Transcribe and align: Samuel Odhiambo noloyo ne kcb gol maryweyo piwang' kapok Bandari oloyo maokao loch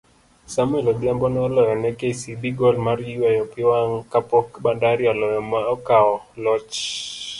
Samuel 0.53 0.87
Odhiambo 0.91 1.27
noloyo 1.33 1.73
ne 1.81 1.89
kcb 1.99 2.41
gol 2.59 2.75
maryweyo 2.85 3.43
piwang' 3.53 4.01
kapok 4.11 4.47
Bandari 4.63 5.03
oloyo 5.13 5.41
maokao 5.51 6.11
loch 6.43 6.79